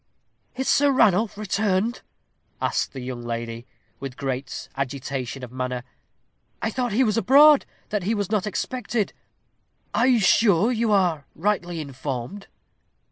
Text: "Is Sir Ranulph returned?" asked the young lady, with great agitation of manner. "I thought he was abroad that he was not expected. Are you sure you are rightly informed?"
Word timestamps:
"Is 0.55 0.67
Sir 0.67 0.91
Ranulph 0.91 1.37
returned?" 1.37 2.01
asked 2.59 2.91
the 2.93 3.01
young 3.01 3.21
lady, 3.21 3.67
with 3.99 4.17
great 4.17 4.67
agitation 4.75 5.43
of 5.43 5.51
manner. 5.51 5.83
"I 6.59 6.71
thought 6.71 6.91
he 6.91 7.03
was 7.03 7.17
abroad 7.17 7.67
that 7.89 8.01
he 8.01 8.15
was 8.15 8.31
not 8.31 8.47
expected. 8.47 9.13
Are 9.93 10.07
you 10.07 10.19
sure 10.19 10.71
you 10.71 10.91
are 10.91 11.27
rightly 11.35 11.79
informed?" 11.79 12.47